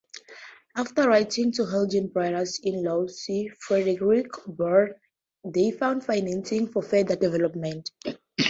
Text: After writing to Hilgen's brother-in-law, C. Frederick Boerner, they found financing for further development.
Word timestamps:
After 0.75 1.07
writing 1.07 1.51
to 1.51 1.61
Hilgen's 1.61 2.09
brother-in-law, 2.09 3.05
C. 3.05 3.49
Frederick 3.59 4.31
Boerner, 4.47 4.99
they 5.43 5.69
found 5.69 6.03
financing 6.03 6.65
for 6.69 6.81
further 6.81 7.15
development. 7.15 7.91